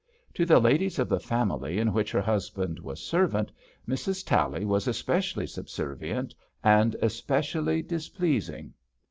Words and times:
To 0.33 0.47
the 0.47 0.59
ladies 0.59 0.97
of 0.97 1.09
the 1.09 1.19
family 1.19 1.77
in 1.77 1.93
which 1.93 2.11
her 2.11 2.23
husband 2.23 2.79
was 2.79 3.03
servant, 3.03 3.51
Mrs. 3.87 4.25
Tally 4.25 4.65
was 4.65 4.87
especially 4.87 5.45
subservient 5.45 6.33
and 6.63 6.95
especially 7.03 7.83
displeas 7.83 8.51
ing. 8.51 8.73